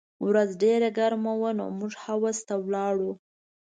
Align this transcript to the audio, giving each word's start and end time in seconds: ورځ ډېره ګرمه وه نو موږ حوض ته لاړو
ورځ 0.27 0.49
ډېره 0.63 0.89
ګرمه 0.99 1.33
وه 1.41 1.51
نو 1.57 1.65
موږ 1.79 1.93
حوض 2.03 2.37
ته 2.47 2.55
لاړو 2.73 3.11